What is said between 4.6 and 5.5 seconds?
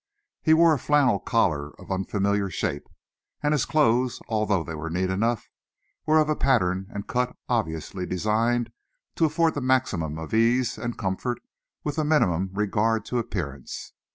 they were neat enough,